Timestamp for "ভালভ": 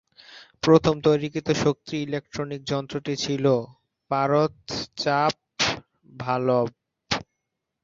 6.19-6.67